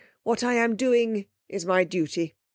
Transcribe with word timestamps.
What 0.23 0.43
I 0.43 0.55
am 0.55 0.75
doing 0.75 1.27
is 1.47 1.63
my 1.67 1.83
duty. 1.83 2.35